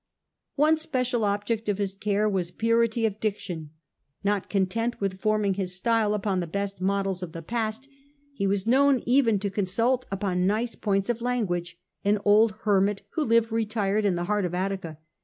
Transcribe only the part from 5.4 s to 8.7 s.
his style upon the best models of the past, he was